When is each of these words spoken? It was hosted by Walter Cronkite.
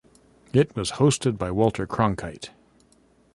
It 0.51 0.75
was 0.75 0.93
hosted 0.93 1.37
by 1.37 1.51
Walter 1.51 1.85
Cronkite. 1.85 2.49